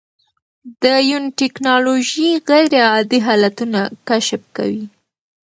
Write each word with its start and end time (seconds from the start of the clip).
د 0.83 0.85
یون 1.09 1.23
ټېکنالوژي 1.39 2.29
غیرعادي 2.47 3.19
حالتونه 3.27 3.79
کشف 4.07 4.41
کوي. 4.57 4.85